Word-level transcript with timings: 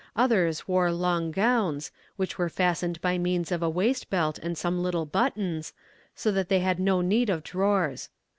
Others 0.15 0.67
wore 0.67 0.91
long 0.91 1.29
gowns, 1.29 1.91
which 2.15 2.39
were 2.39 2.49
fastened 2.49 2.99
by 3.01 3.19
means 3.19 3.51
of 3.51 3.61
a 3.61 3.69
waist 3.69 4.09
belt 4.09 4.39
and 4.39 4.57
some 4.57 4.81
little 4.81 5.05
buttons, 5.05 5.73
so 6.15 6.31
that 6.31 6.49
they 6.49 6.61
had 6.61 6.79
no 6.79 7.01
need 7.01 7.29
of 7.29 7.43
drawers. 7.43 8.09